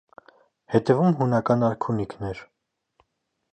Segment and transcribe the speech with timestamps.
[0.75, 2.43] Հետևում հունական արքունիքն էր։